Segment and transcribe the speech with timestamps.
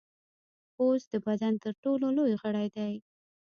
[0.75, 2.93] پوست د بدن تر ټولو لوی غړی دی.